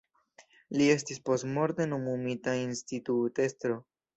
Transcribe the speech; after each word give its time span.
Li 0.77 0.87
estis 0.93 1.21
postmorte 1.29 1.87
nomumita 1.91 2.57
institutestro. 2.63 3.79